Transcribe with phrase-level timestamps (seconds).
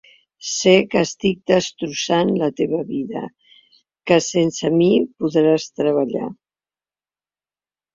[0.51, 3.23] Sé que estic destrossant la teua vida,
[4.13, 6.29] que sense mi podràs treballar.